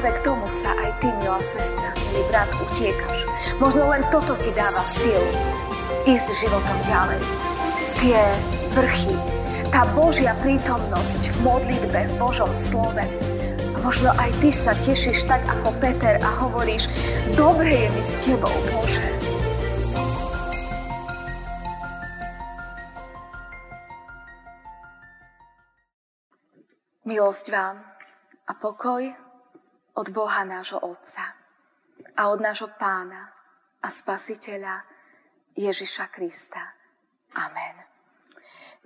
práve 0.00 0.16
k 0.16 0.24
tomu 0.32 0.48
sa 0.48 0.72
aj 0.80 0.96
ty, 1.04 1.12
milá 1.20 1.44
sestra, 1.44 1.92
milý 2.08 2.24
brat, 2.32 2.48
utiekaš. 2.56 3.28
Možno 3.60 3.84
len 3.84 4.00
toto 4.08 4.32
ti 4.40 4.48
dáva 4.56 4.80
silu 4.80 5.28
ísť 6.08 6.40
životom 6.40 6.78
ďalej. 6.88 7.20
Tie 8.00 8.20
vrchy, 8.72 9.12
tá 9.68 9.84
Božia 9.92 10.32
prítomnosť 10.40 11.28
v 11.28 11.36
modlitbe, 11.44 12.00
v 12.00 12.14
Božom 12.16 12.48
slove. 12.56 13.04
A 13.60 13.76
možno 13.84 14.08
aj 14.16 14.32
ty 14.40 14.48
sa 14.48 14.72
tešíš 14.72 15.28
tak 15.28 15.44
ako 15.44 15.68
Peter 15.84 16.16
a 16.24 16.28
hovoríš, 16.48 16.88
dobre 17.36 17.84
je 17.84 17.88
mi 17.92 18.00
s 18.00 18.16
tebou, 18.16 18.56
Bože. 18.72 19.04
Milosť 27.04 27.52
vám 27.52 27.84
a 28.48 28.52
pokoj 28.56 29.29
od 29.94 30.08
Boha 30.10 30.44
nášho 30.46 30.78
Otca 30.78 31.34
a 32.16 32.22
od 32.30 32.40
nášho 32.40 32.70
Pána 32.78 33.32
a 33.82 33.88
Spasiteľa 33.88 34.84
Ježiša 35.56 36.08
Krista. 36.12 36.62
Amen. 37.34 37.76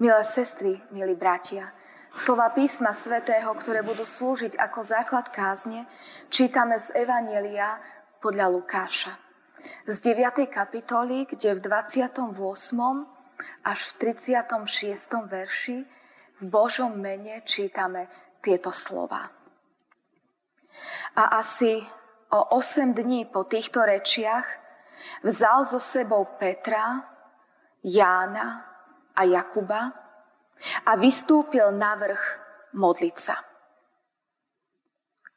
Milé 0.01 0.23
sestry, 0.27 0.83
milí 0.91 1.15
bratia, 1.15 1.71
slova 2.11 2.51
písma 2.51 2.91
svätého, 2.91 3.51
ktoré 3.55 3.87
budú 3.87 4.03
slúžiť 4.03 4.59
ako 4.59 4.81
základ 4.83 5.31
kázne, 5.31 5.87
čítame 6.31 6.79
z 6.81 6.91
Evanielia 6.99 7.79
podľa 8.19 8.51
Lukáša. 8.51 9.15
Z 9.89 9.97
9. 10.03 10.45
kapitoly, 10.51 11.25
kde 11.25 11.57
v 11.57 11.61
28. 11.63 12.35
až 13.65 13.81
v 13.81 13.93
36. 14.13 15.31
verši 15.31 15.79
v 16.41 16.45
Božom 16.45 16.99
mene 16.99 17.41
čítame 17.47 18.11
tieto 18.45 18.69
slova. 18.69 19.44
A 21.17 21.39
asi 21.39 21.83
o 22.31 22.41
8 22.59 22.95
dní 22.95 23.25
po 23.25 23.45
týchto 23.45 23.83
rečiach 23.83 24.47
vzal 25.23 25.65
so 25.65 25.79
sebou 25.79 26.25
Petra, 26.39 27.05
Jána 27.85 28.65
a 29.15 29.23
Jakuba 29.23 29.93
a 30.87 30.93
vystúpil 30.97 31.71
na 31.75 31.95
vrch 31.95 32.25
modliť 32.75 33.17
sa. 33.19 33.37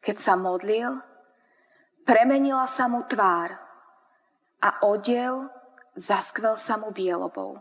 Keď 0.02 0.17
sa 0.17 0.34
modlil, 0.39 1.03
premenila 2.08 2.64
sa 2.66 2.88
mu 2.88 3.04
tvár 3.04 3.52
a 4.64 4.70
odev 4.88 5.52
zaskvel 5.98 6.56
sa 6.56 6.80
mu 6.80 6.94
bielobou. 6.94 7.59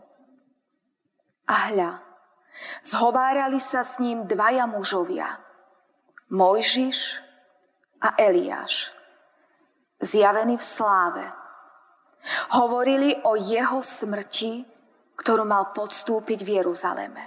A 1.47 1.71
hľa, 1.71 1.91
zhovárali 2.85 3.59
sa 3.59 3.83
s 3.83 3.99
ním 3.99 4.25
dvaja 4.25 4.65
mužovia, 4.69 5.43
Mojžiš 6.27 7.26
a 8.01 8.13
Eliáš, 8.17 8.93
zjavení 10.01 10.57
v 10.57 10.63
sláve. 10.63 11.25
Hovorili 12.51 13.15
o 13.23 13.35
jeho 13.37 13.81
smrti 13.81 14.77
ktorú 15.17 15.43
mal 15.43 15.73
podstúpiť 15.73 16.45
v 16.45 16.49
Jeruzaleme. 16.61 17.23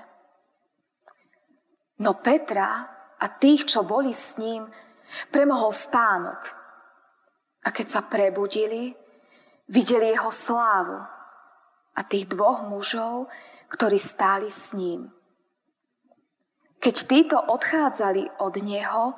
No 2.01 2.17
Petra 2.23 2.87
a 3.19 3.27
tých, 3.37 3.67
čo 3.67 3.85
boli 3.85 4.15
s 4.15 4.39
ním, 4.39 4.65
premohol 5.29 5.75
spánok. 5.75 6.41
A 7.67 7.69
keď 7.75 7.87
sa 7.91 8.01
prebudili, 8.07 8.95
videli 9.69 10.17
jeho 10.17 10.33
slávu 10.33 10.97
a 11.93 12.01
tých 12.07 12.31
dvoch 12.31 12.65
mužov, 12.65 13.29
ktorí 13.69 14.01
stáli 14.01 14.49
s 14.49 14.73
ním. 14.73 15.13
Keď 16.81 16.97
títo 17.05 17.37
odchádzali 17.37 18.41
od 18.41 18.57
neho, 18.65 19.13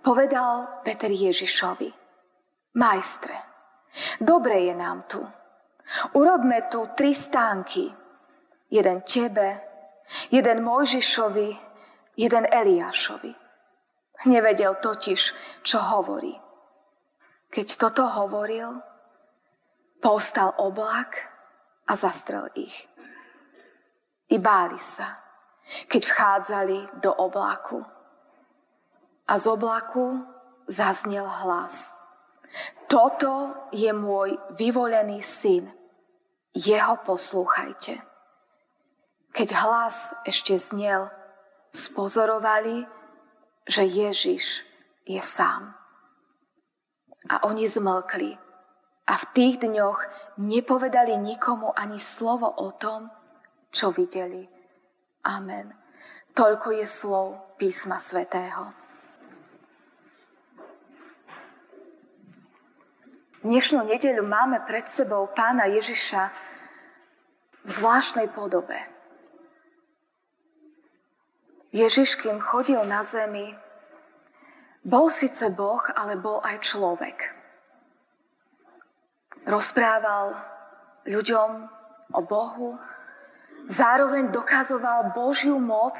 povedal 0.00 0.80
Peter 0.80 1.12
Ježišovi, 1.12 1.92
Majstre, 2.72 3.36
dobre 4.16 4.64
je 4.64 4.74
nám 4.74 5.04
tu. 5.04 5.20
Urobme 6.16 6.72
tu 6.72 6.88
tri 6.96 7.12
stánky, 7.12 7.92
jeden 8.72 9.04
tebe, 9.04 9.60
jeden 10.32 10.64
Mojžišovi, 10.64 11.50
jeden 12.16 12.44
Eliášovi. 12.48 13.32
Nevedel 14.32 14.80
totiž, 14.80 15.20
čo 15.60 15.78
hovorí. 15.82 16.32
Keď 17.52 17.66
toto 17.76 18.08
hovoril, 18.08 18.80
povstal 20.00 20.56
oblak 20.56 21.28
a 21.84 21.92
zastrel 21.92 22.48
ich. 22.56 22.88
I 24.32 24.40
báli 24.40 24.80
sa, 24.80 25.20
keď 25.88 26.02
vchádzali 26.06 26.78
do 27.00 27.12
oblaku. 27.14 27.84
A 29.28 29.38
z 29.38 29.44
oblaku 29.46 30.26
zaznel 30.66 31.24
hlas. 31.24 31.94
Toto 32.88 33.56
je 33.72 33.88
môj 33.96 34.36
vyvolený 34.52 35.24
syn. 35.24 35.72
Jeho 36.52 37.00
poslúchajte. 37.00 38.04
Keď 39.32 39.48
hlas 39.56 40.12
ešte 40.28 40.52
znel, 40.60 41.08
spozorovali, 41.72 42.84
že 43.64 43.88
Ježiš 43.88 44.68
je 45.08 45.20
sám. 45.24 45.72
A 47.32 47.48
oni 47.48 47.64
zmlkli 47.64 48.36
a 49.08 49.14
v 49.16 49.24
tých 49.34 49.54
dňoch 49.64 49.98
nepovedali 50.36 51.16
nikomu 51.16 51.72
ani 51.72 51.96
slovo 51.96 52.46
o 52.48 52.70
tom, 52.76 53.08
čo 53.72 53.88
videli. 53.90 54.46
Amen. 55.22 55.70
Toľko 56.34 56.82
je 56.82 56.86
slov 56.86 57.38
písma 57.54 58.02
svätého. 58.02 58.74
Dnešnú 63.46 63.86
nedeľu 63.86 64.26
máme 64.26 64.62
pred 64.66 64.86
sebou 64.90 65.30
pána 65.30 65.70
Ježiša 65.70 66.22
v 67.62 67.70
zvláštnej 67.70 68.34
podobe. 68.34 68.78
Ježiš, 71.70 72.18
kým 72.18 72.42
chodil 72.42 72.82
na 72.82 73.06
zemi, 73.06 73.54
bol 74.82 75.06
síce 75.06 75.46
Boh, 75.54 75.82
ale 75.94 76.18
bol 76.18 76.42
aj 76.42 76.66
človek. 76.66 77.18
Rozprával 79.46 80.34
ľuďom 81.06 81.50
o 82.10 82.20
Bohu, 82.26 82.78
zároveň 83.66 84.30
dokazoval 84.32 85.14
Božiu 85.14 85.58
moc 85.58 85.98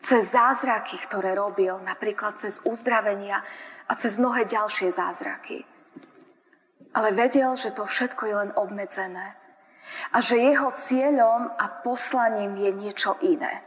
cez 0.00 0.30
zázraky, 0.30 1.00
ktoré 1.02 1.34
robil, 1.34 1.80
napríklad 1.82 2.38
cez 2.38 2.62
uzdravenia 2.62 3.42
a 3.88 3.92
cez 3.94 4.18
mnohé 4.20 4.46
ďalšie 4.46 4.90
zázraky. 4.90 5.66
Ale 6.96 7.12
vedel, 7.12 7.56
že 7.58 7.74
to 7.74 7.84
všetko 7.84 8.22
je 8.26 8.34
len 8.34 8.50
obmedzené 8.56 9.36
a 10.12 10.18
že 10.18 10.40
jeho 10.40 10.72
cieľom 10.74 11.52
a 11.54 11.64
poslaním 11.82 12.58
je 12.58 12.70
niečo 12.72 13.18
iné. 13.22 13.62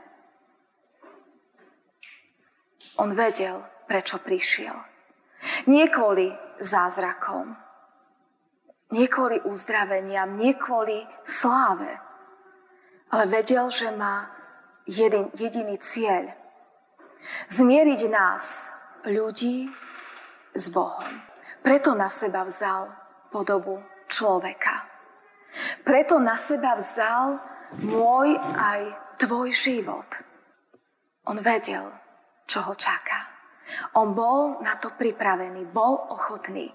On 2.99 3.15
vedel, 3.15 3.63
prečo 3.87 4.19
prišiel. 4.19 4.75
Nie 5.71 5.87
kvôli 5.87 6.35
zázrakom, 6.59 7.55
nie 8.91 9.07
kvôli 9.07 9.39
uzdraveniam, 9.47 10.35
nie 10.35 10.51
kvôli 10.59 11.07
sláve, 11.23 12.08
ale 13.09 13.25
vedel, 13.25 13.69
že 13.73 13.89
má 13.91 14.29
jedin, 14.85 15.29
jediný 15.33 15.77
cieľ. 15.81 16.33
Zmieriť 17.49 18.01
nás, 18.09 18.69
ľudí, 19.05 19.69
s 20.55 20.65
Bohom. 20.73 21.21
Preto 21.61 21.93
na 21.93 22.09
seba 22.09 22.41
vzal 22.47 22.89
podobu 23.29 23.83
človeka. 24.09 24.87
Preto 25.85 26.17
na 26.17 26.33
seba 26.37 26.77
vzal 26.77 27.37
môj 27.85 28.33
aj 28.39 28.81
tvoj 29.21 29.49
život. 29.53 30.09
On 31.29 31.37
vedel, 31.37 31.85
čo 32.49 32.65
ho 32.65 32.73
čaká. 32.73 33.29
On 34.01 34.17
bol 34.17 34.65
na 34.65 34.81
to 34.81 34.89
pripravený, 34.97 35.69
bol 35.69 36.09
ochotný. 36.09 36.73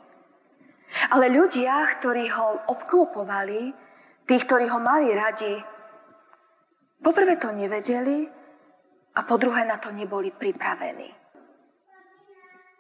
Ale 1.11 1.27
ľudia, 1.27 1.91
ktorí 1.99 2.31
ho 2.31 2.71
obklopovali, 2.71 3.75
tí, 4.31 4.37
ktorí 4.39 4.71
ho 4.71 4.79
mali 4.79 5.11
radi, 5.11 5.59
poprvé 7.05 7.37
to 7.37 7.53
nevedeli 7.53 8.25
a 9.15 9.21
po 9.29 9.37
druhé 9.37 9.69
na 9.69 9.77
to 9.77 9.93
neboli 9.93 10.33
pripravení. 10.33 11.13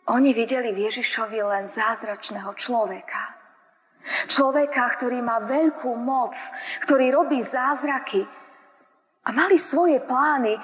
Oni 0.08 0.32
videli 0.32 0.72
v 0.72 0.88
Ježišovi 0.88 1.44
len 1.44 1.64
zázračného 1.68 2.52
človeka. 2.56 3.36
Človeka, 4.28 4.84
ktorý 4.96 5.24
má 5.24 5.40
veľkú 5.44 5.96
moc, 5.96 6.36
ktorý 6.84 7.08
robí 7.12 7.40
zázraky 7.40 8.24
a 9.24 9.28
mali 9.32 9.56
svoje 9.56 10.00
plány, 10.04 10.60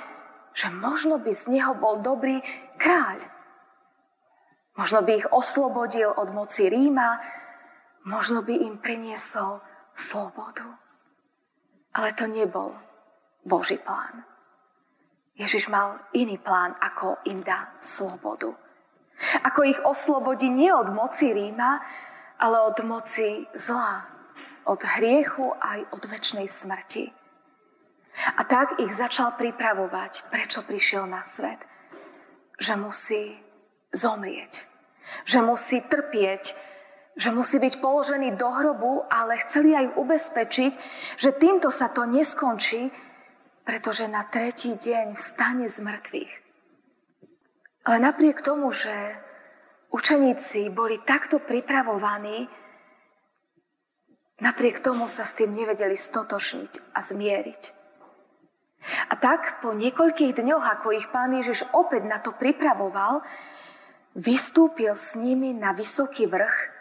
že 0.53 0.69
možno 0.69 1.17
by 1.21 1.33
z 1.33 1.57
neho 1.57 1.73
bol 1.73 2.05
dobrý 2.05 2.45
kráľ. 2.77 3.25
Možno 4.77 5.01
by 5.01 5.25
ich 5.25 5.29
oslobodil 5.33 6.12
od 6.12 6.37
moci 6.37 6.69
Ríma, 6.69 7.17
možno 8.05 8.45
by 8.45 8.61
im 8.61 8.77
priniesol 8.77 9.65
slobodu. 9.97 10.69
Ale 11.97 12.12
to 12.12 12.29
nebol 12.29 12.77
Boží 13.50 13.82
plán. 13.82 14.23
Ježiš 15.35 15.67
mal 15.67 15.99
iný 16.14 16.38
plán, 16.38 16.79
ako 16.79 17.19
im 17.26 17.43
dá 17.43 17.75
slobodu. 17.82 18.55
Ako 19.43 19.67
ich 19.67 19.81
oslobodí 19.82 20.47
nie 20.47 20.70
od 20.70 20.94
moci 20.94 21.35
Ríma, 21.35 21.82
ale 22.38 22.56
od 22.62 22.79
moci 22.87 23.50
zla, 23.58 24.06
od 24.64 24.81
hriechu 24.81 25.50
aj 25.58 25.91
od 25.91 26.02
väčšnej 26.06 26.47
smrti. 26.47 27.11
A 28.37 28.43
tak 28.47 28.79
ich 28.79 28.93
začal 28.94 29.35
pripravovať, 29.35 30.31
prečo 30.31 30.62
prišiel 30.62 31.08
na 31.11 31.26
svet. 31.26 31.64
Že 32.61 32.76
musí 32.76 33.25
zomrieť, 33.91 34.69
že 35.25 35.41
musí 35.41 35.81
trpieť, 35.81 36.52
že 37.17 37.32
musí 37.32 37.56
byť 37.58 37.81
položený 37.81 38.37
do 38.37 38.49
hrobu, 38.49 39.05
ale 39.08 39.41
chceli 39.44 39.73
aj 39.73 39.97
ubezpečiť, 39.97 40.73
že 41.17 41.37
týmto 41.37 41.73
sa 41.73 41.88
to 41.88 42.05
neskončí, 42.05 42.93
pretože 43.71 44.11
na 44.11 44.27
tretí 44.27 44.75
deň 44.75 45.15
vstane 45.15 45.71
z 45.71 45.79
mŕtvych. 45.79 46.33
Ale 47.87 48.03
napriek 48.03 48.43
tomu, 48.43 48.75
že 48.75 48.91
učeníci 49.95 50.75
boli 50.75 50.99
takto 51.07 51.39
pripravovaní, 51.39 52.51
napriek 54.43 54.83
tomu 54.83 55.07
sa 55.07 55.23
s 55.23 55.39
tým 55.39 55.55
nevedeli 55.55 55.95
stotočniť 55.95 56.91
a 56.91 56.99
zmieriť. 56.99 57.63
A 59.07 59.15
tak 59.15 59.63
po 59.63 59.71
niekoľkých 59.71 60.35
dňoch, 60.35 60.67
ako 60.67 60.91
ich 60.91 61.07
pán 61.15 61.31
Ježiš 61.31 61.63
opäť 61.71 62.11
na 62.11 62.19
to 62.19 62.35
pripravoval, 62.35 63.23
vystúpil 64.19 64.99
s 64.99 65.15
nimi 65.15 65.55
na 65.55 65.71
vysoký 65.71 66.27
vrch, 66.27 66.75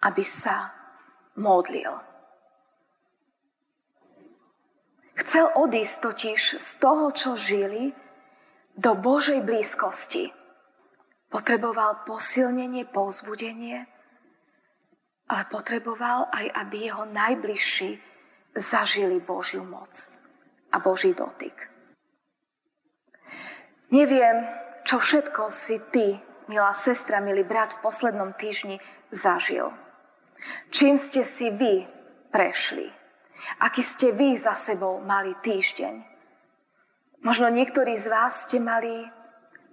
aby 0.00 0.24
sa 0.24 0.72
modlil. 1.36 2.05
Chcel 5.16 5.48
odísť 5.56 5.96
totiž 6.04 6.40
z 6.60 6.70
toho, 6.76 7.08
čo 7.12 7.32
žili, 7.36 7.96
do 8.76 8.92
Božej 8.92 9.40
blízkosti. 9.40 10.28
Potreboval 11.32 12.04
posilnenie, 12.04 12.84
povzbudenie, 12.84 13.88
ale 15.26 15.42
potreboval 15.48 16.28
aj, 16.30 16.46
aby 16.54 16.76
jeho 16.86 17.08
najbližší 17.08 17.98
zažili 18.54 19.18
Božiu 19.18 19.64
moc 19.64 20.12
a 20.70 20.76
Boží 20.78 21.16
dotyk. 21.16 21.72
Neviem, 23.90 24.44
čo 24.84 25.00
všetko 25.00 25.48
si 25.50 25.80
ty, 25.90 26.20
milá 26.46 26.70
sestra, 26.76 27.18
milý 27.24 27.42
brat, 27.42 27.74
v 27.74 27.82
poslednom 27.82 28.36
týždni 28.36 28.78
zažil. 29.10 29.72
Čím 30.70 31.00
ste 31.00 31.24
si 31.24 31.50
vy 31.50 31.88
prešli? 32.30 33.05
Aký 33.60 33.84
ste 33.84 34.12
vy 34.12 34.36
za 34.40 34.56
sebou 34.56 35.00
mali 35.04 35.36
týždeň? 35.44 36.04
Možno 37.24 37.48
niektorí 37.48 37.96
z 37.96 38.06
vás 38.12 38.46
ste 38.46 38.60
mali 38.62 39.08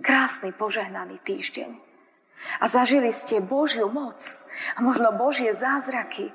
krásny, 0.01 0.51
požehnaný 0.55 1.19
týždeň. 1.23 1.75
A 2.59 2.65
zažili 2.67 3.13
ste 3.15 3.39
Božiu 3.39 3.87
moc 3.87 4.19
a 4.75 4.83
možno 4.83 5.15
Božie 5.15 5.55
zázraky. 5.55 6.33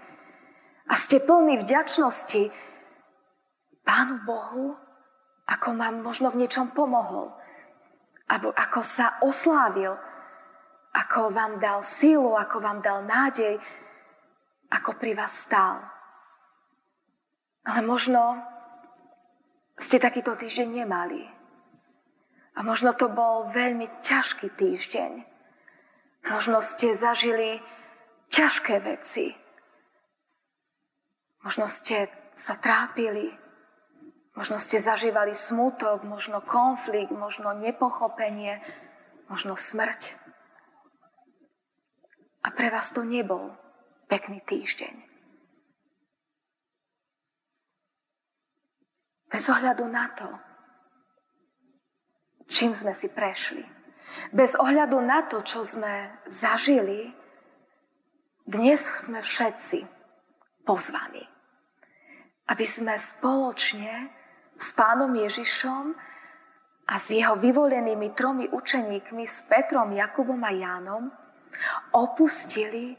A 0.89 0.97
ste 0.97 1.21
plní 1.21 1.61
vďačnosti 1.61 2.49
Pánu 3.85 4.25
Bohu, 4.25 4.77
ako 5.49 5.77
vám 5.77 6.05
možno 6.05 6.29
v 6.33 6.45
niečom 6.45 6.73
pomohol, 6.73 7.33
alebo 8.29 8.53
ako 8.53 8.81
sa 8.85 9.17
oslávil, 9.25 9.97
ako 10.93 11.33
vám 11.33 11.57
dal 11.57 11.81
sílu, 11.81 12.37
ako 12.37 12.61
vám 12.61 12.85
dal 12.85 13.05
nádej, 13.05 13.57
ako 14.69 14.97
pri 14.97 15.17
vás 15.17 15.33
stál. 15.33 15.81
Ale 17.69 17.85
možno 17.85 18.41
ste 19.77 20.01
takýto 20.01 20.33
týždeň 20.33 20.69
nemali. 20.83 21.29
A 22.57 22.65
možno 22.65 22.97
to 22.97 23.13
bol 23.13 23.53
veľmi 23.53 23.87
ťažký 24.01 24.57
týždeň. 24.57 25.23
Možno 26.33 26.65
ste 26.65 26.97
zažili 26.97 27.61
ťažké 28.33 28.81
veci. 28.81 29.37
Možno 31.45 31.69
ste 31.69 32.09
sa 32.33 32.57
trápili, 32.59 33.31
Možno 34.39 34.55
ste 34.63 34.79
zažívali 34.79 35.35
smútok, 35.35 36.07
možno 36.07 36.39
konflikt, 36.39 37.11
možno 37.11 37.51
nepochopenie, 37.59 38.63
možno 39.27 39.59
smrť. 39.59 40.15
A 42.47 42.55
pre 42.55 42.71
vás 42.71 42.95
to 42.95 43.03
nebol 43.03 43.59
pekný 44.07 44.39
týždeň. 44.47 45.08
Bez 49.29 49.45
ohľadu 49.53 49.85
na 49.93 50.09
to, 50.17 50.29
čím 52.49 52.73
sme 52.73 52.97
si 52.97 53.13
prešli, 53.13 53.61
bez 54.33 54.57
ohľadu 54.57 54.97
na 55.05 55.29
to, 55.29 55.45
čo 55.45 55.61
sme 55.61 56.25
zažili, 56.25 57.13
dnes 58.49 58.81
sme 58.81 59.21
všetci 59.21 59.85
pozvaní, 60.65 61.29
aby 62.49 62.65
sme 62.65 62.97
spoločne 62.97 64.09
s 64.57 64.73
pánom 64.73 65.13
Ježišom 65.13 65.93
a 66.89 66.95
s 66.97 67.13
jeho 67.13 67.37
vyvolenými 67.37 68.17
tromi 68.17 68.49
učeníkmi, 68.49 69.29
s 69.29 69.45
Petrom, 69.45 69.93
Jakubom 69.93 70.41
a 70.41 70.57
Jánom, 70.57 71.13
opustili 71.93 72.97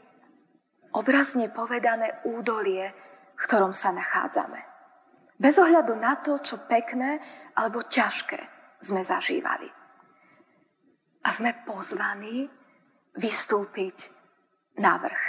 obrazne 0.94 1.50
povedané 1.50 2.22
údolie, 2.22 2.94
v 3.34 3.42
ktorom 3.42 3.74
sa 3.74 3.90
nachádzame. 3.90 4.69
Bez 5.40 5.56
ohľadu 5.56 5.96
na 5.96 6.20
to, 6.20 6.36
čo 6.44 6.68
pekné 6.68 7.16
alebo 7.56 7.80
ťažké 7.80 8.36
sme 8.76 9.00
zažívali. 9.00 9.64
A 11.24 11.28
sme 11.32 11.64
pozvaní 11.64 12.44
vystúpiť 13.16 14.12
na 14.76 15.00
vrch. 15.00 15.24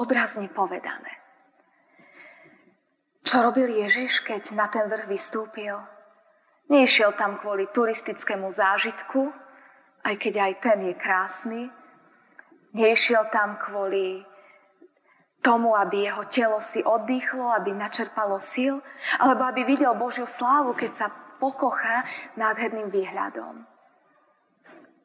Obrazne 0.00 0.48
povedané. 0.48 1.20
Čo 3.26 3.44
robil 3.44 3.68
Ježiš, 3.76 4.24
keď 4.24 4.56
na 4.56 4.72
ten 4.72 4.88
vrch 4.88 5.04
vystúpil? 5.04 5.76
Nešiel 6.72 7.12
tam 7.20 7.36
kvôli 7.36 7.68
turistickému 7.68 8.48
zážitku, 8.48 9.34
aj 10.06 10.14
keď 10.16 10.34
aj 10.48 10.52
ten 10.64 10.78
je 10.80 10.94
krásny. 10.96 11.62
Nešiel 12.72 13.28
tam 13.28 13.60
kvôli 13.60 14.24
tomu, 15.46 15.78
aby 15.78 16.10
jeho 16.10 16.26
telo 16.26 16.58
si 16.58 16.82
oddychlo, 16.82 17.54
aby 17.54 17.70
načerpalo 17.70 18.42
sil, 18.42 18.82
alebo 19.22 19.46
aby 19.46 19.62
videl 19.62 19.94
Božiu 19.94 20.26
slávu, 20.26 20.74
keď 20.74 20.90
sa 20.90 21.06
pokocha 21.38 22.02
nádherným 22.34 22.90
výhľadom. 22.90 23.62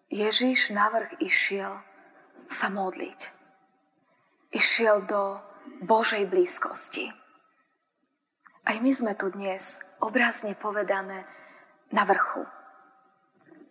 Ježiš 0.10 0.74
na 0.74 0.90
vrch 0.90 1.22
išiel 1.22 1.78
sa 2.50 2.74
modliť. 2.74 3.30
Išiel 4.52 5.06
do 5.06 5.38
Božej 5.86 6.26
blízkosti. 6.26 7.14
Aj 8.66 8.78
my 8.82 8.92
sme 8.92 9.14
tu 9.14 9.30
dnes, 9.30 9.78
obrazne 10.02 10.58
povedané, 10.58 11.24
na 11.94 12.04
vrchu. 12.04 12.44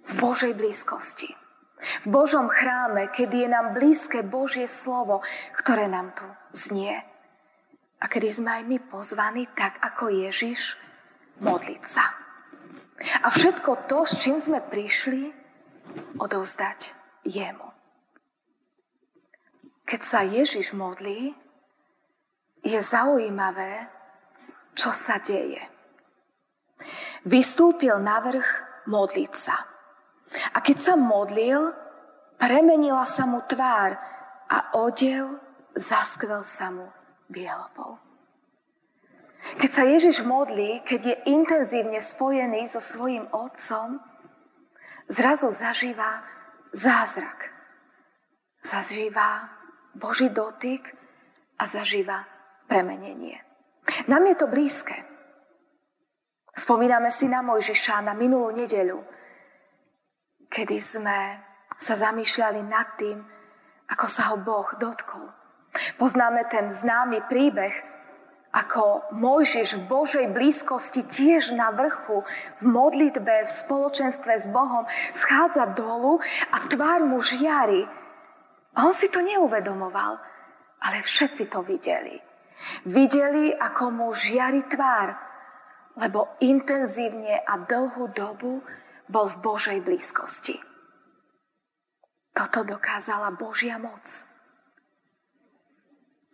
V 0.06 0.12
Božej 0.16 0.54
blízkosti. 0.54 1.34
V 1.80 2.06
Božom 2.12 2.48
chráme, 2.52 3.08
kedy 3.08 3.44
je 3.44 3.48
nám 3.48 3.72
blízke 3.72 4.20
Božie 4.20 4.68
slovo, 4.68 5.24
ktoré 5.56 5.88
nám 5.88 6.12
tu 6.12 6.26
znie. 6.52 6.96
A 8.00 8.04
kedy 8.08 8.28
sme 8.32 8.50
aj 8.60 8.62
my 8.64 8.78
pozvaní, 8.88 9.48
tak 9.52 9.80
ako 9.80 10.08
Ježiš, 10.08 10.76
modliť 11.40 11.82
sa. 11.84 12.04
A 13.24 13.32
všetko 13.32 13.88
to, 13.88 14.04
s 14.04 14.20
čím 14.20 14.36
sme 14.36 14.60
prišli, 14.60 15.32
odovzdať 16.20 16.92
jemu. 17.24 17.68
Keď 19.88 20.00
sa 20.04 20.20
Ježiš 20.22 20.76
modlí, 20.76 21.34
je 22.60 22.78
zaujímavé, 22.78 23.88
čo 24.76 24.92
sa 24.92 25.16
deje. 25.18 25.60
Vystúpil 27.24 27.96
na 28.00 28.20
vrch 28.20 28.48
modliť 28.88 29.32
sa. 29.32 29.69
A 30.54 30.58
keď 30.62 30.78
sa 30.78 30.94
modlil, 30.94 31.74
premenila 32.38 33.02
sa 33.02 33.26
mu 33.26 33.42
tvár 33.42 33.98
a 34.46 34.58
odev 34.78 35.38
zaskvel 35.74 36.46
sa 36.46 36.70
mu 36.70 36.86
bielopou. 37.30 37.98
Keď 39.56 39.70
sa 39.72 39.88
Ježiš 39.88 40.20
modlí, 40.20 40.84
keď 40.84 41.00
je 41.00 41.16
intenzívne 41.32 41.98
spojený 41.98 42.68
so 42.68 42.78
svojím 42.78 43.24
otcom, 43.32 43.98
zrazu 45.08 45.48
zažíva 45.48 46.22
zázrak. 46.76 47.50
Zažíva 48.60 49.48
Boží 49.96 50.28
dotyk 50.28 50.92
a 51.56 51.64
zažíva 51.64 52.28
premenenie. 52.68 53.40
Nám 54.06 54.28
je 54.28 54.36
to 54.36 54.46
blízke. 54.46 54.94
Spomíname 56.52 57.08
si 57.08 57.24
na 57.24 57.40
Mojžiša 57.40 58.04
na 58.04 58.12
minulú 58.12 58.52
nedeľu, 58.52 59.00
kedy 60.50 60.76
sme 60.82 61.38
sa 61.78 61.94
zamýšľali 61.96 62.60
nad 62.66 62.98
tým, 62.98 63.22
ako 63.86 64.06
sa 64.10 64.34
ho 64.34 64.36
Boh 64.36 64.66
dotkol. 64.76 65.30
Poznáme 65.96 66.44
ten 66.50 66.68
známy 66.68 67.30
príbeh, 67.30 67.72
ako 68.50 69.14
Mojžiš 69.14 69.78
v 69.78 69.86
Božej 69.86 70.26
blízkosti 70.34 71.06
tiež 71.06 71.54
na 71.54 71.70
vrchu, 71.70 72.26
v 72.58 72.66
modlitbe, 72.66 73.46
v 73.46 73.50
spoločenstve 73.50 74.34
s 74.34 74.50
Bohom, 74.50 74.90
schádza 75.14 75.70
dolu 75.70 76.18
a 76.50 76.66
tvár 76.66 77.06
mu 77.06 77.22
žiari. 77.22 77.86
A 78.74 78.90
on 78.90 78.94
si 78.94 79.06
to 79.06 79.22
neuvedomoval, 79.22 80.18
ale 80.82 80.98
všetci 81.06 81.46
to 81.46 81.62
videli. 81.62 82.18
Videli, 82.90 83.54
ako 83.54 83.84
mu 83.94 84.06
žiari 84.10 84.66
tvár, 84.66 85.14
lebo 85.94 86.34
intenzívne 86.42 87.46
a 87.46 87.54
dlhú 87.54 88.10
dobu 88.10 88.66
bol 89.10 89.26
v 89.26 89.42
Božej 89.42 89.78
blízkosti. 89.82 90.56
Toto 92.30 92.62
dokázala 92.62 93.34
Božia 93.34 93.76
moc 93.76 94.30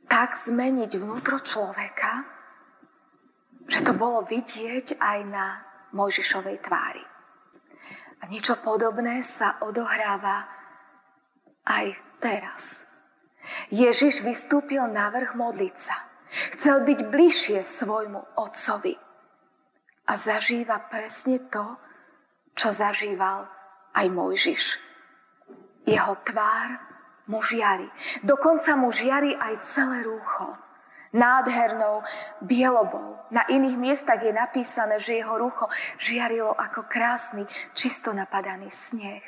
tak 0.06 0.38
zmeniť 0.38 0.97
vnútro 1.02 1.42
človeka, 1.42 2.25
že 3.66 3.83
to 3.83 3.92
bolo 3.92 4.23
vidieť 4.23 5.02
aj 5.02 5.18
na 5.26 5.47
Mojžišovej 5.90 6.62
tvári. 6.62 7.04
A 8.23 8.30
niečo 8.30 8.56
podobné 8.62 9.21
sa 9.26 9.59
odohráva 9.61 10.47
aj 11.66 11.99
teraz. 12.23 12.87
Ježiš 13.71 14.23
vystúpil 14.23 14.83
na 14.88 15.11
vrch 15.11 15.35
modliť 15.35 15.76
sa. 15.76 15.97
Chcel 16.54 16.83
byť 16.83 16.99
bližšie 17.06 17.61
svojmu 17.62 18.38
otcovi. 18.38 18.95
A 20.06 20.12
zažíva 20.14 20.87
presne 20.87 21.42
to, 21.50 21.78
čo 22.57 22.73
zažíval 22.73 23.47
aj 23.93 24.07
Mojžiš. 24.09 24.65
Jeho 25.87 26.19
tvár 26.25 26.83
mu 27.29 27.45
žiari. 27.45 27.87
Dokonca 28.25 28.75
mu 28.75 28.91
žiari 28.91 29.37
aj 29.37 29.63
celé 29.63 30.03
rúcho. 30.03 30.57
Nádhernou 31.15 32.03
bielobou. 32.43 33.23
Na 33.31 33.47
iných 33.47 33.79
miestach 33.79 34.19
je 34.19 34.35
napísané, 34.35 34.99
že 34.99 35.23
jeho 35.23 35.39
rúcho 35.39 35.71
žiarilo 36.03 36.51
ako 36.51 36.91
krásny, 36.91 37.47
čisto 37.73 38.11
napadaný 38.11 38.69
sneh. 38.69 39.23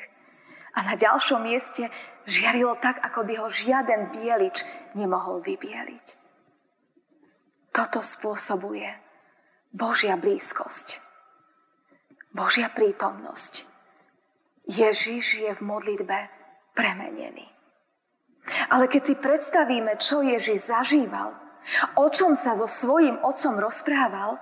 A 0.75 0.85
na 0.85 0.93
ďalšom 0.99 1.41
mieste 1.41 1.89
žiarilo 2.29 2.77
tak, 2.77 3.01
ako 3.01 3.25
by 3.25 3.33
ho 3.41 3.47
žiaden 3.49 4.13
bielič 4.13 4.61
nemohol 4.93 5.41
vybieliť. 5.41 6.19
Toto 7.73 8.03
spôsobuje 8.03 8.89
Božia 9.73 10.17
blízkosť. 10.19 11.08
Božia 12.29 12.69
prítomnosť. 12.69 13.65
Ježiš 14.69 15.41
je 15.41 15.49
v 15.49 15.61
modlitbe 15.65 16.29
premenený. 16.77 17.49
Ale 18.69 18.85
keď 18.85 19.01
si 19.01 19.15
predstavíme, 19.17 19.97
čo 19.97 20.21
Ježiš 20.21 20.69
zažíval, 20.69 21.33
o 21.97 22.05
čom 22.09 22.37
sa 22.37 22.53
so 22.53 22.69
svojím 22.69 23.17
otcom 23.25 23.57
rozprával, 23.57 24.37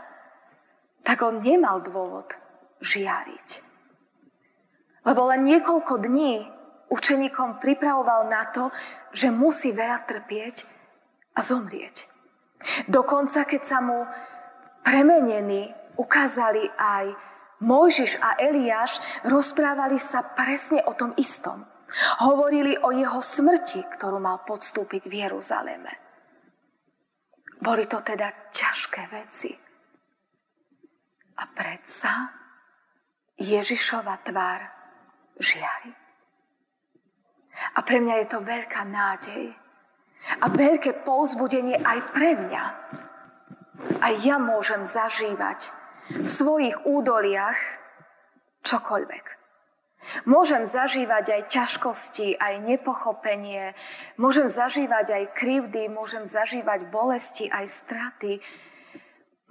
tak 1.08 1.24
on 1.24 1.40
nemal 1.40 1.80
dôvod 1.80 2.36
žiariť. 2.84 3.64
Lebo 5.08 5.32
len 5.32 5.48
niekoľko 5.48 6.04
dní 6.04 6.44
učeníkom 6.92 7.64
pripravoval 7.64 8.28
na 8.28 8.44
to, 8.52 8.68
že 9.16 9.32
musí 9.32 9.72
veľa 9.72 10.04
trpieť 10.04 10.68
a 11.36 11.40
zomrieť. 11.40 12.08
Dokonca, 12.92 13.48
keď 13.48 13.62
sa 13.64 13.80
mu 13.80 14.04
premenení 14.84 15.72
ukázali 15.96 16.68
aj 16.76 17.16
Mojžiš 17.58 18.22
a 18.22 18.38
Eliáš, 18.38 19.02
rozprávali 19.26 19.98
sa 19.98 20.22
presne 20.22 20.86
o 20.86 20.94
tom 20.94 21.14
istom– 21.18 21.64
Hovorili 22.20 22.76
o 22.84 22.92
jeho 22.92 23.24
smrti, 23.24 23.88
ktorú 23.96 24.20
mal 24.20 24.44
podstúpiť 24.44 25.08
v 25.08 25.14
Jeruzaleme. 25.24 25.92
Boli 27.64 27.88
to 27.88 28.04
teda 28.04 28.52
ťažké 28.52 29.08
veci. 29.08 29.52
A 31.38 31.44
predsa 31.48 32.28
Ježišova 33.40 34.20
tvár 34.28 34.62
žiari. 35.40 35.94
A 37.74 37.80
pre 37.82 37.98
mňa 38.04 38.16
je 38.22 38.28
to 38.30 38.40
veľká 38.44 38.84
nádej 38.86 39.46
a 40.44 40.46
veľké 40.52 41.08
povzbudenie 41.08 41.82
aj 41.82 42.00
pre 42.14 42.36
mňa. 42.36 42.64
Aj 44.04 44.14
ja 44.22 44.38
môžem 44.38 44.84
zažívať 44.84 45.74
v 46.12 46.28
svojich 46.28 46.88
údoliach 46.88 47.60
čokoľvek. 48.64 49.26
Môžem 50.24 50.64
zažívať 50.64 51.26
aj 51.36 51.42
ťažkosti, 51.52 52.40
aj 52.40 52.64
nepochopenie, 52.64 53.76
môžem 54.16 54.48
zažívať 54.48 55.08
aj 55.12 55.24
krivdy, 55.36 55.92
môžem 55.92 56.24
zažívať 56.24 56.88
bolesti, 56.88 57.52
aj 57.52 57.68
straty, 57.68 58.40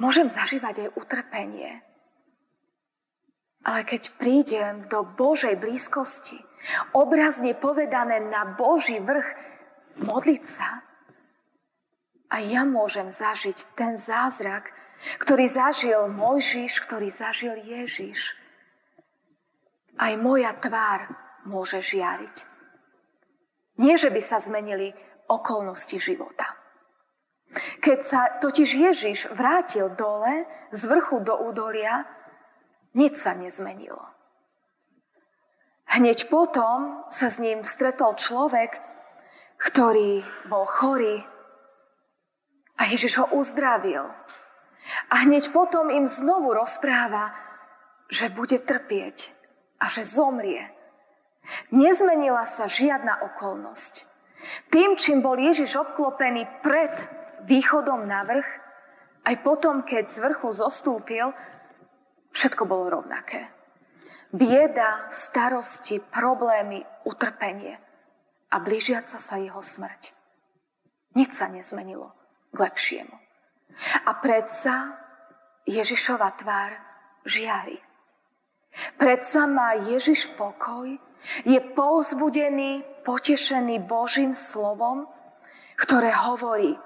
môžem 0.00 0.32
zažívať 0.32 0.88
aj 0.88 0.92
utrpenie. 0.96 1.84
Ale 3.68 3.84
keď 3.84 4.16
prídem 4.16 4.88
do 4.88 5.04
Božej 5.04 5.60
blízkosti, 5.60 6.40
obrazne 6.96 7.52
povedané 7.52 8.22
na 8.24 8.48
Boží 8.48 8.96
vrch, 8.96 9.28
modliť 10.00 10.42
sa, 10.46 10.86
a 12.26 12.42
ja 12.42 12.66
môžem 12.66 13.12
zažiť 13.12 13.76
ten 13.78 13.94
zázrak, 13.94 14.74
ktorý 15.20 15.46
zažil 15.46 16.08
Mojžiš, 16.08 16.80
ktorý 16.82 17.08
zažil 17.12 17.56
Ježiš 17.60 18.36
aj 19.96 20.12
moja 20.20 20.52
tvár 20.56 21.08
môže 21.48 21.80
žiariť. 21.80 22.36
Nie, 23.80 24.00
že 24.00 24.08
by 24.08 24.20
sa 24.20 24.40
zmenili 24.40 24.92
okolnosti 25.28 25.96
života. 26.00 26.56
Keď 27.80 27.98
sa 28.04 28.20
totiž 28.40 28.68
Ježiš 28.76 29.18
vrátil 29.32 29.88
dole 29.96 30.44
z 30.72 30.80
vrchu 30.84 31.24
do 31.24 31.36
údolia, 31.40 32.04
nič 32.96 33.16
sa 33.16 33.32
nezmenilo. 33.32 34.00
Hneď 35.86 36.28
potom 36.28 37.06
sa 37.08 37.32
s 37.32 37.40
ním 37.40 37.64
stretol 37.64 38.18
človek, 38.18 38.82
ktorý 39.56 40.20
bol 40.50 40.68
chorý 40.68 41.24
a 42.76 42.82
Ježiš 42.84 43.24
ho 43.24 43.26
uzdravil. 43.32 44.04
A 45.10 45.26
hneď 45.26 45.50
potom 45.50 45.90
im 45.90 46.06
znovu 46.06 46.54
rozpráva, 46.54 47.34
že 48.06 48.30
bude 48.30 48.62
trpieť 48.62 49.34
a 49.82 49.90
že 49.90 50.06
zomrie. 50.06 50.70
Nezmenila 51.74 52.46
sa 52.46 52.70
žiadna 52.70 53.22
okolnosť. 53.34 54.06
Tým, 54.70 54.94
čím 54.94 55.22
bol 55.22 55.38
Ježiš 55.38 55.74
obklopený 55.78 56.46
pred 56.62 56.94
východom 57.46 58.06
na 58.06 58.22
vrch, 58.22 58.46
aj 59.26 59.34
potom, 59.42 59.82
keď 59.82 60.06
z 60.06 60.16
vrchu 60.22 60.48
zostúpil, 60.54 61.34
všetko 62.30 62.62
bolo 62.62 63.02
rovnaké. 63.02 63.50
Bieda, 64.30 65.10
starosti, 65.10 65.98
problémy, 65.98 66.86
utrpenie 67.02 67.78
a 68.50 68.56
blížiaca 68.62 69.18
sa 69.18 69.34
jeho 69.38 69.58
smrť. 69.58 70.14
Nič 71.18 71.34
sa 71.34 71.50
nezmenilo 71.50 72.14
k 72.54 72.58
lepšiemu. 72.70 73.25
A 74.06 74.16
predsa 74.18 74.96
Ježišova 75.66 76.32
tvár 76.38 76.70
žiari. 77.26 77.76
Predsa 78.96 79.48
má 79.48 79.76
Ježiš 79.76 80.32
pokoj, 80.36 80.96
je 81.42 81.58
povzbudený, 81.74 82.84
potešený 83.02 83.82
Božím 83.82 84.36
slovom, 84.36 85.08
ktoré 85.76 86.12
hovorí, 86.12 86.76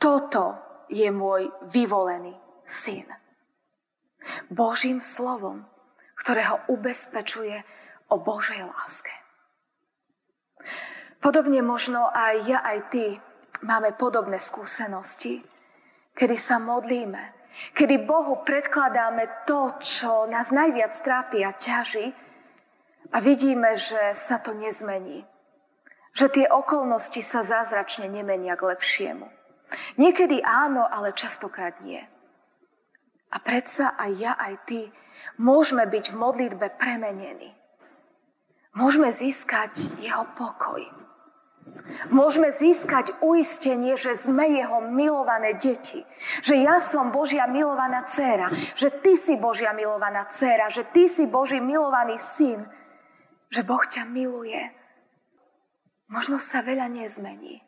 toto 0.00 0.58
je 0.88 1.08
môj 1.12 1.52
vyvolený 1.68 2.34
syn. 2.64 3.06
Božím 4.48 5.00
slovom, 5.00 5.64
ktoré 6.18 6.48
ho 6.50 6.56
ubezpečuje 6.68 7.62
o 8.08 8.16
Božej 8.18 8.64
láske. 8.64 9.12
Podobne 11.18 11.60
možno 11.62 12.08
aj 12.08 12.34
ja, 12.46 12.58
aj 12.62 12.78
ty 12.90 13.04
máme 13.62 13.94
podobné 13.98 14.38
skúsenosti, 14.38 15.42
kedy 16.18 16.34
sa 16.34 16.58
modlíme 16.58 17.38
kedy 17.74 18.06
Bohu 18.06 18.42
predkladáme 18.46 19.44
to, 19.46 19.74
čo 19.82 20.26
nás 20.30 20.54
najviac 20.54 20.94
trápi 21.02 21.42
a 21.42 21.54
ťaží 21.54 22.14
a 23.10 23.16
vidíme, 23.18 23.74
že 23.74 24.14
sa 24.14 24.38
to 24.38 24.54
nezmení. 24.54 25.24
Že 26.14 26.26
tie 26.28 26.46
okolnosti 26.50 27.22
sa 27.22 27.46
zázračne 27.46 28.10
nemenia 28.10 28.58
k 28.58 28.74
lepšiemu. 28.74 29.26
Niekedy 30.00 30.40
áno, 30.42 30.82
ale 30.88 31.14
častokrát 31.14 31.78
nie. 31.84 32.00
A 33.28 33.36
predsa 33.38 33.92
aj 34.00 34.10
ja, 34.16 34.32
aj 34.34 34.54
ty 34.64 34.80
môžeme 35.36 35.84
byť 35.84 36.16
v 36.16 36.16
modlitbe 36.16 36.66
premenení. 36.80 37.52
Môžeme 38.72 39.12
získať 39.12 39.92
jeho 40.00 40.24
pokoj. 40.32 40.97
Môžeme 42.12 42.52
získať 42.52 43.16
uistenie, 43.24 43.96
že 43.96 44.14
sme 44.14 44.60
jeho 44.60 44.84
milované 44.84 45.56
deti. 45.56 46.04
Že 46.44 46.54
ja 46.62 46.76
som 46.78 47.10
Božia 47.10 47.48
milovaná 47.48 48.04
dcéra. 48.04 48.52
Že 48.76 48.88
ty 49.02 49.12
si 49.16 49.34
Božia 49.34 49.72
milovaná 49.72 50.28
dcéra. 50.28 50.68
Že 50.68 50.82
ty 50.94 51.04
si 51.08 51.24
Boží 51.26 51.58
milovaný 51.58 52.20
syn. 52.20 52.68
Že 53.48 53.60
Boh 53.64 53.82
ťa 53.82 54.04
miluje. 54.04 54.60
Možno 56.08 56.40
sa 56.40 56.64
veľa 56.64 56.88
nezmení. 56.88 57.60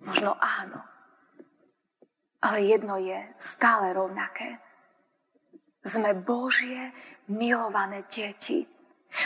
Možno 0.00 0.36
áno. 0.40 0.80
Ale 2.40 2.64
jedno 2.64 2.96
je 2.96 3.20
stále 3.36 3.92
rovnaké. 3.92 4.60
Sme 5.84 6.16
Božie 6.16 6.92
milované 7.28 8.04
deti. 8.08 8.79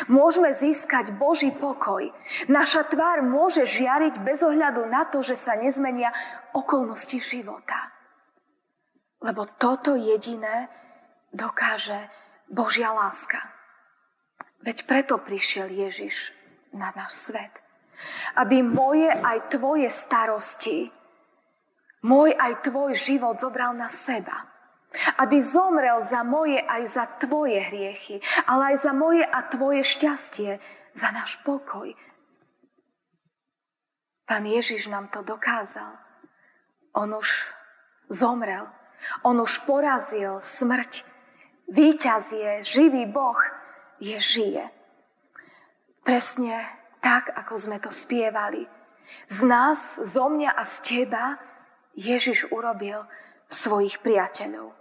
Môžeme 0.09 0.49
získať 0.49 1.13
Boží 1.13 1.53
pokoj. 1.53 2.09
Naša 2.49 2.89
tvár 2.89 3.21
môže 3.21 3.69
žiariť 3.69 4.17
bez 4.25 4.41
ohľadu 4.41 4.89
na 4.89 5.05
to, 5.05 5.21
že 5.21 5.37
sa 5.37 5.61
nezmenia 5.61 6.09
okolnosti 6.57 7.21
života. 7.21 7.93
Lebo 9.21 9.45
toto 9.61 9.93
jediné 9.93 10.73
dokáže 11.33 12.09
Božia 12.49 12.97
láska. 12.97 13.41
Veď 14.65 14.89
preto 14.89 15.21
prišiel 15.21 15.69
Ježiš 15.69 16.33
na 16.73 16.89
náš 16.97 17.29
svet. 17.29 17.53
Aby 18.41 18.65
moje 18.65 19.13
aj 19.13 19.53
tvoje 19.53 19.87
starosti, 19.93 20.89
môj 22.05 22.33
aj 22.33 22.65
tvoj 22.65 22.97
život 22.97 23.37
zobral 23.37 23.77
na 23.77 23.87
seba 23.87 24.54
aby 25.19 25.43
zomrel 25.43 26.01
za 26.01 26.23
moje 26.23 26.59
aj 26.63 26.83
za 26.87 27.05
tvoje 27.19 27.59
hriechy, 27.61 28.23
ale 28.47 28.75
aj 28.75 28.77
za 28.87 28.93
moje 28.95 29.25
a 29.27 29.39
tvoje 29.47 29.83
šťastie, 29.83 30.51
za 30.95 31.09
náš 31.11 31.39
pokoj. 31.43 31.91
Pán 34.25 34.45
Ježiš 34.49 34.89
nám 34.89 35.13
to 35.13 35.21
dokázal. 35.21 36.01
On 36.97 37.11
už 37.13 37.53
zomrel. 38.09 38.65
On 39.27 39.37
už 39.37 39.67
porazil 39.69 40.41
smrť. 40.41 41.05
Výťaz 41.69 42.33
je 42.33 42.53
živý 42.65 43.05
Boh, 43.05 43.37
je 44.01 44.17
žije. 44.17 44.65
Presne 46.05 46.61
tak, 47.01 47.33
ako 47.33 47.53
sme 47.57 47.77
to 47.81 47.89
spievali. 47.93 48.65
Z 49.29 49.45
nás, 49.45 50.01
zo 50.01 50.29
mňa 50.33 50.57
a 50.57 50.65
z 50.65 50.77
teba 50.81 51.37
Ježiš 51.97 52.49
urobil 52.49 53.05
svojich 53.49 54.01
priateľov. 54.01 54.73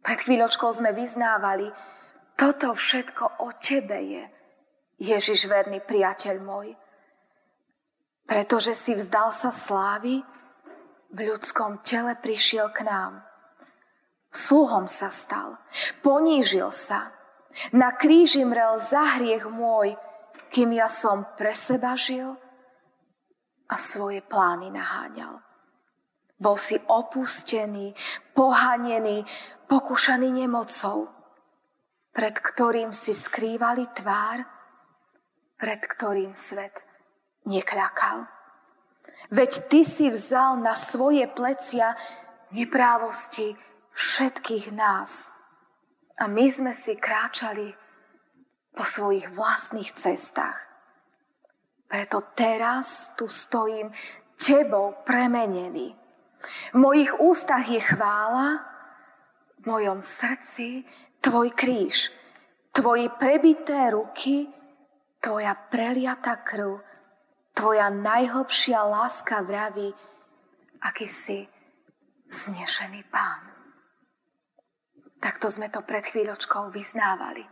Pred 0.00 0.18
chvíľočkou 0.24 0.70
sme 0.72 0.96
vyznávali, 0.96 1.68
toto 2.40 2.72
všetko 2.72 3.44
o 3.44 3.52
tebe 3.60 4.00
je, 4.00 4.24
Ježiš 5.00 5.44
verný 5.44 5.84
priateľ 5.84 6.36
môj. 6.40 6.72
Pretože 8.24 8.72
si 8.72 8.96
vzdal 8.96 9.28
sa 9.32 9.52
slávy, 9.52 10.24
v 11.10 11.18
ľudskom 11.26 11.82
tele 11.82 12.14
prišiel 12.14 12.70
k 12.70 12.86
nám. 12.86 13.26
Sluhom 14.30 14.86
sa 14.86 15.10
stal, 15.10 15.58
ponížil 16.06 16.70
sa, 16.70 17.10
na 17.74 17.90
kríži 17.90 18.46
mrel 18.46 18.78
za 18.78 19.18
hriech 19.18 19.50
môj, 19.50 19.98
kým 20.54 20.70
ja 20.70 20.86
som 20.86 21.26
pre 21.34 21.50
seba 21.50 21.98
žil 21.98 22.38
a 23.66 23.74
svoje 23.74 24.22
plány 24.22 24.70
naháňal. 24.70 25.42
Bol 26.40 26.56
si 26.56 26.80
opustený, 26.80 27.92
pohanený, 28.32 29.28
pokúšaný 29.68 30.32
nemocou, 30.32 31.12
pred 32.16 32.32
ktorým 32.32 32.96
si 32.96 33.12
skrývali 33.12 33.92
tvár, 33.92 34.48
pred 35.60 35.80
ktorým 35.84 36.32
svet 36.32 36.80
nekľakal. 37.44 38.24
Veď 39.28 39.68
ty 39.68 39.84
si 39.84 40.08
vzal 40.08 40.64
na 40.64 40.72
svoje 40.72 41.28
plecia 41.28 41.92
neprávosti 42.56 43.52
všetkých 43.92 44.72
nás. 44.72 45.28
A 46.16 46.24
my 46.24 46.48
sme 46.48 46.72
si 46.72 46.96
kráčali 46.96 47.76
po 48.72 48.84
svojich 48.88 49.28
vlastných 49.36 49.92
cestách. 49.92 50.56
Preto 51.84 52.24
teraz 52.32 53.12
tu 53.18 53.28
stojím 53.28 53.92
tebou 54.40 54.96
premenený. 55.04 55.99
V 56.72 56.76
mojich 56.76 57.12
ústach 57.20 57.68
je 57.68 57.80
chvála, 57.80 58.64
v 59.60 59.66
mojom 59.66 60.00
srdci 60.00 60.88
tvoj 61.20 61.52
kríž, 61.52 62.08
tvoje 62.72 63.12
prebité 63.20 63.92
ruky, 63.92 64.48
tvoja 65.20 65.52
preliata 65.52 66.40
krv, 66.40 66.80
tvoja 67.52 67.92
najhlbšia 67.92 68.80
láska 68.80 69.44
vraví, 69.44 69.92
aký 70.80 71.04
si 71.04 71.44
znešený 72.32 73.04
pán. 73.12 73.52
Takto 75.20 75.52
sme 75.52 75.68
to 75.68 75.84
pred 75.84 76.08
chvíľočkou 76.08 76.72
vyznávali. 76.72 77.44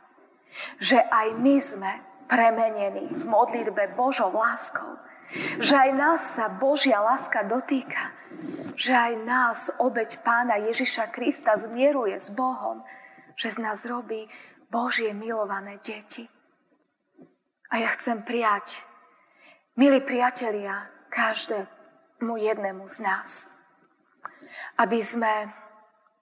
Že 0.80 1.04
aj 1.04 1.26
my 1.36 1.56
sme 1.60 1.92
premenení 2.24 3.12
v 3.12 3.24
modlitbe 3.28 3.92
Božou 3.92 4.32
láskou. 4.32 4.96
Že 5.60 5.74
aj 5.76 5.90
nás 5.92 6.20
sa 6.36 6.48
Božia 6.48 7.00
láska 7.04 7.44
dotýka 7.44 8.18
že 8.78 8.94
aj 8.94 9.12
nás 9.26 9.58
obeď 9.82 10.22
pána 10.22 10.54
Ježiša 10.62 11.10
Krista 11.10 11.58
zmieruje 11.58 12.14
s 12.14 12.30
Bohom, 12.30 12.86
že 13.34 13.50
z 13.50 13.58
nás 13.58 13.82
robí 13.82 14.30
Božie 14.70 15.10
milované 15.10 15.82
deti. 15.82 16.30
A 17.74 17.82
ja 17.82 17.90
chcem 17.98 18.22
prijať, 18.22 18.86
milí 19.74 19.98
priatelia, 20.00 20.86
každému 21.10 22.38
jednému 22.38 22.86
z 22.86 22.96
nás, 23.02 23.50
aby 24.78 25.02
sme 25.02 25.50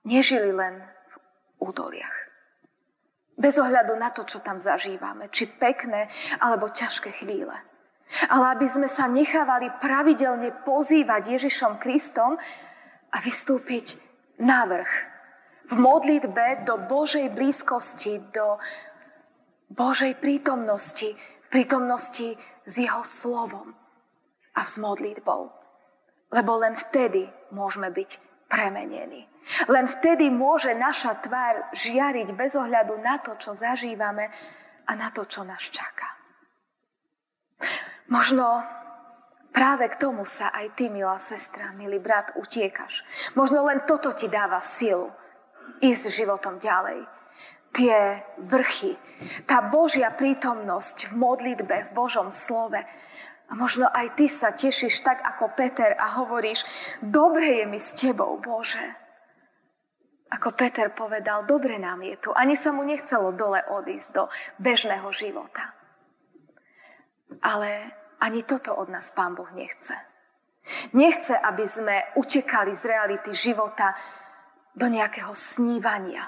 nežili 0.08 0.50
len 0.50 0.80
v 0.80 1.14
údoliach. 1.60 2.16
Bez 3.36 3.60
ohľadu 3.60 4.00
na 4.00 4.08
to, 4.16 4.24
čo 4.24 4.40
tam 4.40 4.56
zažívame, 4.56 5.28
či 5.28 5.44
pekné 5.44 6.08
alebo 6.40 6.72
ťažké 6.72 7.20
chvíle 7.20 7.52
ale 8.30 8.54
aby 8.56 8.66
sme 8.66 8.88
sa 8.88 9.10
nechávali 9.10 9.70
pravidelne 9.82 10.54
pozývať 10.62 11.38
Ježišom 11.38 11.82
Kristom 11.82 12.38
a 13.10 13.16
vystúpiť 13.22 13.98
na 14.38 14.66
vrch. 14.66 14.92
V 15.66 15.74
modlitbe 15.74 16.62
do 16.62 16.78
Božej 16.86 17.34
blízkosti, 17.34 18.22
do 18.30 18.62
Božej 19.66 20.14
prítomnosti, 20.22 21.18
prítomnosti 21.50 22.38
s 22.62 22.72
Jeho 22.78 23.02
slovom 23.02 23.74
a 24.54 24.62
s 24.62 24.78
modlitbou. 24.78 25.50
Lebo 26.30 26.52
len 26.62 26.78
vtedy 26.78 27.26
môžeme 27.50 27.90
byť 27.90 28.10
premenení. 28.46 29.26
Len 29.70 29.86
vtedy 29.86 30.26
môže 30.30 30.74
naša 30.74 31.18
tvár 31.22 31.70
žiariť 31.74 32.34
bez 32.34 32.58
ohľadu 32.58 32.98
na 32.98 33.18
to, 33.22 33.38
čo 33.38 33.54
zažívame 33.54 34.30
a 34.86 34.92
na 34.94 35.10
to, 35.10 35.22
čo 35.26 35.46
nás 35.46 35.62
čaká. 35.70 36.14
Možno 38.06 38.62
práve 39.50 39.90
k 39.90 39.98
tomu 39.98 40.22
sa 40.22 40.54
aj 40.54 40.78
ty, 40.78 40.86
milá 40.86 41.18
sestra, 41.18 41.74
milý 41.74 41.98
brat, 41.98 42.36
utiekaš. 42.38 43.02
Možno 43.34 43.66
len 43.66 43.82
toto 43.82 44.14
ti 44.14 44.30
dáva 44.30 44.62
silu 44.62 45.10
ísť 45.82 46.12
životom 46.12 46.62
ďalej. 46.62 47.04
Tie 47.74 48.24
vrchy, 48.40 48.96
tá 49.44 49.60
Božia 49.60 50.08
prítomnosť 50.08 51.12
v 51.12 51.12
modlitbe, 51.18 51.76
v 51.88 51.90
Božom 51.92 52.32
slove. 52.32 52.80
A 53.46 53.52
možno 53.54 53.86
aj 53.92 54.16
ty 54.16 54.26
sa 54.32 54.50
tešíš 54.50 55.04
tak 55.04 55.20
ako 55.22 55.52
Peter 55.52 55.92
a 55.94 56.18
hovoríš, 56.18 56.64
dobre 57.04 57.62
je 57.62 57.64
mi 57.68 57.78
s 57.78 57.92
tebou, 57.92 58.40
Bože. 58.40 58.82
Ako 60.32 60.56
Peter 60.58 60.90
povedal, 60.90 61.46
dobre 61.46 61.78
nám 61.78 62.02
je 62.02 62.16
tu. 62.18 62.30
Ani 62.34 62.58
sa 62.58 62.74
mu 62.74 62.82
nechcelo 62.82 63.30
dole 63.30 63.62
odísť 63.62 64.08
do 64.10 64.26
bežného 64.58 65.06
života. 65.14 65.75
Ale 67.42 67.92
ani 68.20 68.42
toto 68.42 68.74
od 68.74 68.88
nás 68.88 69.10
Pán 69.12 69.34
Boh 69.34 69.50
nechce. 69.52 69.94
Nechce, 70.92 71.38
aby 71.38 71.62
sme 71.62 71.96
utekali 72.18 72.74
z 72.74 72.82
reality 72.90 73.30
života 73.30 73.94
do 74.74 74.90
nejakého 74.90 75.30
snívania. 75.30 76.26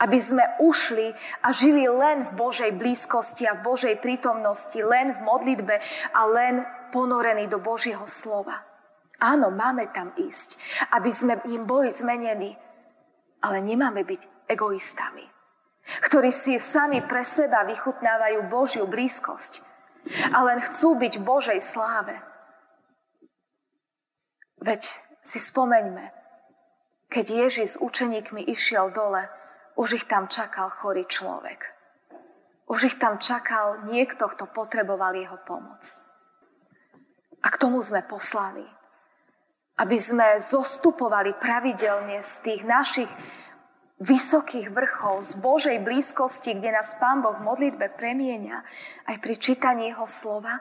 Aby 0.00 0.16
sme 0.16 0.44
ušli 0.64 1.12
a 1.44 1.52
žili 1.52 1.84
len 1.84 2.24
v 2.24 2.32
Božej 2.32 2.72
blízkosti 2.72 3.44
a 3.44 3.60
v 3.60 3.64
Božej 3.68 4.00
prítomnosti, 4.00 4.80
len 4.80 5.12
v 5.12 5.20
modlitbe 5.20 5.76
a 6.16 6.20
len 6.24 6.64
ponorení 6.88 7.44
do 7.52 7.60
Božieho 7.60 8.08
slova. 8.08 8.64
Áno, 9.20 9.52
máme 9.52 9.92
tam 9.92 10.16
ísť, 10.16 10.56
aby 10.96 11.12
sme 11.12 11.36
im 11.52 11.68
boli 11.68 11.92
zmenení, 11.92 12.56
ale 13.44 13.60
nemáme 13.60 14.00
byť 14.08 14.48
egoistami, 14.48 15.28
ktorí 16.08 16.32
si 16.32 16.56
sami 16.56 17.04
pre 17.04 17.20
seba 17.20 17.60
vychutnávajú 17.68 18.48
Božiu 18.48 18.88
blízkosť 18.88 19.69
a 20.32 20.38
len 20.44 20.58
chcú 20.60 20.96
byť 20.96 21.20
v 21.20 21.26
Božej 21.26 21.60
sláve. 21.60 22.16
Veď 24.60 24.88
si 25.24 25.40
spomeňme, 25.40 26.12
keď 27.10 27.26
Ježiš 27.48 27.68
s 27.76 27.80
učeníkmi 27.80 28.44
išiel 28.46 28.92
dole, 28.94 29.26
už 29.74 30.02
ich 30.02 30.06
tam 30.06 30.28
čakal 30.28 30.70
chorý 30.70 31.08
človek. 31.08 31.72
Už 32.70 32.94
ich 32.94 32.96
tam 33.02 33.18
čakal 33.18 33.88
niekto, 33.90 34.30
kto 34.30 34.46
potreboval 34.46 35.16
jeho 35.18 35.40
pomoc. 35.42 35.98
A 37.42 37.48
k 37.50 37.56
tomu 37.58 37.82
sme 37.82 38.06
poslaní. 38.06 38.68
Aby 39.80 39.96
sme 39.96 40.38
zostupovali 40.38 41.34
pravidelne 41.40 42.20
z 42.20 42.32
tých 42.44 42.62
našich 42.62 43.10
vysokých 44.00 44.72
vrchov, 44.72 45.20
z 45.20 45.32
Božej 45.36 45.76
blízkosti, 45.84 46.56
kde 46.56 46.72
nás 46.72 46.96
Pán 46.96 47.20
Boh 47.20 47.36
v 47.36 47.44
modlitbe 47.44 47.92
premienia, 47.92 48.64
aj 49.04 49.20
pri 49.20 49.36
čítaní 49.36 49.92
Jeho 49.92 50.08
slova, 50.08 50.56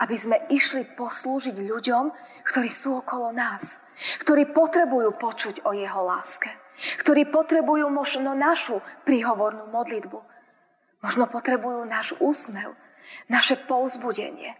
aby 0.00 0.16
sme 0.16 0.36
išli 0.48 0.88
poslúžiť 0.96 1.56
ľuďom, 1.60 2.04
ktorí 2.44 2.68
sú 2.72 3.00
okolo 3.00 3.32
nás, 3.36 3.80
ktorí 4.24 4.48
potrebujú 4.52 5.16
počuť 5.16 5.64
o 5.64 5.72
jeho 5.72 6.04
láske, 6.04 6.52
ktorí 7.00 7.28
potrebujú 7.28 7.88
možno 7.88 8.36
našu 8.36 8.84
príhovornú 9.08 9.72
modlitbu, 9.72 10.20
možno 11.00 11.24
potrebujú 11.28 11.84
náš 11.88 12.12
úsmev, 12.20 12.76
naše 13.32 13.56
pouzbudenie. 13.56 14.56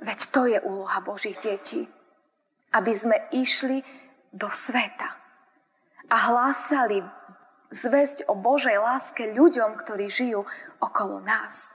Veď 0.00 0.18
to 0.32 0.48
je 0.48 0.58
úloha 0.64 0.98
Božích 1.04 1.36
detí, 1.38 1.86
aby 2.72 2.92
sme 2.96 3.16
išli 3.36 3.84
do 4.32 4.48
sveta 4.48 5.21
a 6.10 6.16
hlásali 6.30 7.04
zväzť 7.72 8.28
o 8.28 8.34
Božej 8.36 8.76
láske 8.78 9.32
ľuďom, 9.32 9.78
ktorí 9.80 10.06
žijú 10.12 10.44
okolo 10.78 11.24
nás. 11.24 11.72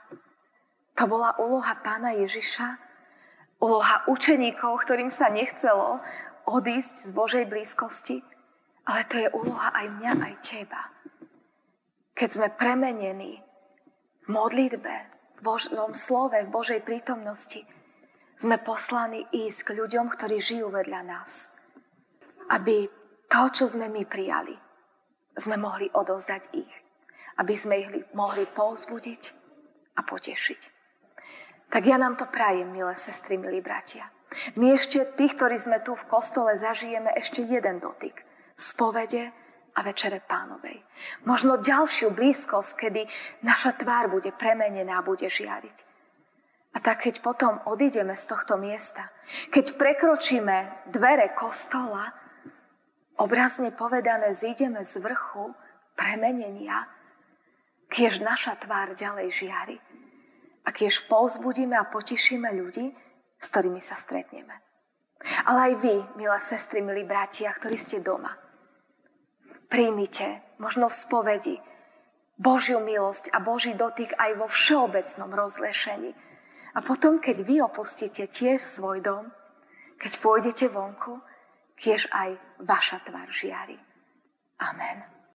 To 0.98 1.06
bola 1.06 1.34
úloha 1.38 1.78
pána 1.78 2.14
Ježiša, 2.14 2.78
úloha 3.62 4.06
učeníkov, 4.06 4.82
ktorým 4.82 5.10
sa 5.10 5.30
nechcelo 5.30 6.02
odísť 6.46 6.96
z 7.06 7.10
Božej 7.14 7.44
blízkosti, 7.46 8.22
ale 8.88 9.04
to 9.06 9.20
je 9.20 9.28
úloha 9.30 9.74
aj 9.74 9.86
mňa, 10.00 10.12
aj 10.16 10.34
teba. 10.40 10.82
Keď 12.18 12.28
sme 12.34 12.48
premenení 12.50 13.42
v 14.24 14.28
modlitbe, 14.32 14.94
v 15.38 15.40
Božom 15.44 15.94
slove, 15.94 16.34
v 16.34 16.50
Božej 16.50 16.82
prítomnosti, 16.82 17.62
sme 18.38 18.58
poslaní 18.58 19.26
ísť 19.34 19.70
k 19.70 19.76
ľuďom, 19.82 20.10
ktorí 20.14 20.38
žijú 20.38 20.70
vedľa 20.70 21.00
nás. 21.06 21.50
Aby 22.50 22.90
to, 23.28 23.42
čo 23.52 23.64
sme 23.68 23.88
my 23.92 24.02
prijali, 24.08 24.56
sme 25.38 25.56
mohli 25.56 25.86
odovzdať 25.92 26.42
ich. 26.56 26.74
Aby 27.38 27.54
sme 27.54 27.74
ich 27.78 27.88
mohli 28.18 28.50
povzbudiť 28.50 29.22
a 29.94 30.02
potešiť. 30.02 30.60
Tak 31.70 31.82
ja 31.86 31.94
nám 31.94 32.18
to 32.18 32.26
prajem, 32.26 32.66
milé 32.74 32.98
sestry, 32.98 33.38
milí 33.38 33.62
bratia. 33.62 34.10
My 34.58 34.74
ešte, 34.74 35.06
tých, 35.14 35.38
ktorí 35.38 35.54
sme 35.54 35.78
tu 35.80 35.94
v 35.94 36.08
kostole, 36.10 36.58
zažijeme 36.58 37.14
ešte 37.14 37.46
jeden 37.46 37.78
dotyk. 37.78 38.26
Spovede 38.58 39.30
a 39.78 39.86
večere 39.86 40.18
pánovej. 40.18 40.82
Možno 41.22 41.62
ďalšiu 41.62 42.10
blízkosť, 42.10 42.70
kedy 42.74 43.06
naša 43.46 43.78
tvár 43.78 44.10
bude 44.10 44.34
premenená 44.34 44.98
a 44.98 45.06
bude 45.06 45.30
žiariť. 45.30 45.78
A 46.74 46.82
tak 46.82 47.06
keď 47.06 47.22
potom 47.22 47.62
odídeme 47.70 48.18
z 48.18 48.24
tohto 48.28 48.58
miesta, 48.58 49.08
keď 49.54 49.78
prekročíme 49.78 50.90
dvere 50.90 51.32
kostola, 51.38 52.12
obrazne 53.18 53.74
povedané, 53.74 54.30
zídeme 54.30 54.80
z 54.86 55.02
vrchu 55.02 55.52
premenenia, 55.98 56.86
kiež 57.90 58.22
naša 58.22 58.56
tvár 58.62 58.94
ďalej 58.94 59.28
žiari 59.34 59.76
a 60.62 60.70
kiež 60.70 61.10
povzbudíme 61.10 61.74
a 61.74 61.88
potešíme 61.88 62.48
ľudí, 62.54 62.94
s 63.36 63.46
ktorými 63.50 63.82
sa 63.82 63.98
stretneme. 63.98 64.54
Ale 65.50 65.72
aj 65.72 65.74
vy, 65.82 65.96
milé 66.14 66.38
sestry, 66.38 66.78
milí 66.78 67.02
bratia, 67.02 67.50
ktorí 67.50 67.74
ste 67.74 67.98
doma, 67.98 68.38
príjmite 69.66 70.46
možno 70.62 70.86
v 70.86 70.94
spovedi 70.94 71.56
Božiu 72.38 72.78
milosť 72.78 73.34
a 73.34 73.42
Boží 73.42 73.74
dotyk 73.74 74.14
aj 74.14 74.38
vo 74.38 74.46
všeobecnom 74.46 75.34
rozlešení. 75.34 76.14
A 76.70 76.78
potom, 76.86 77.18
keď 77.18 77.42
vy 77.42 77.58
opustíte 77.66 78.30
tiež 78.30 78.62
svoj 78.62 79.02
dom, 79.02 79.34
keď 79.98 80.22
pôjdete 80.22 80.70
vonku, 80.70 81.18
kiež 81.78 82.10
aj 82.10 82.36
vaša 82.62 82.98
tvár 83.06 83.30
žiari. 83.30 83.78
Amen. 84.58 85.17